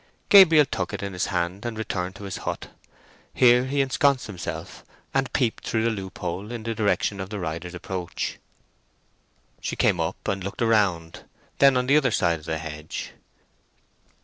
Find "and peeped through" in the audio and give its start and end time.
5.13-5.83